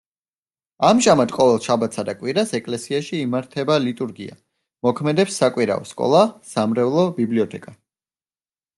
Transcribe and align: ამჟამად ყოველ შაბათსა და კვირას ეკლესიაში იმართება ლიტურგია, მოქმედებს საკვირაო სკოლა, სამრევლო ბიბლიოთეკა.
ამჟამად 0.87 1.33
ყოველ 1.35 1.59
შაბათსა 1.65 2.05
და 2.07 2.15
კვირას 2.21 2.55
ეკლესიაში 2.61 3.21
იმართება 3.27 3.77
ლიტურგია, 3.85 4.41
მოქმედებს 4.89 5.41
საკვირაო 5.45 5.89
სკოლა, 5.95 6.27
სამრევლო 6.57 7.09
ბიბლიოთეკა. 7.21 7.81